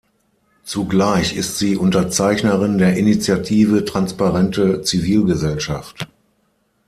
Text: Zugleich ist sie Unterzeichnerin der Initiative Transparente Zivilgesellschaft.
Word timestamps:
Zugleich 0.63 1.35
ist 1.35 1.59
sie 1.59 1.75
Unterzeichnerin 1.77 2.79
der 2.79 2.95
Initiative 2.97 3.85
Transparente 3.85 4.81
Zivilgesellschaft. 4.81 6.07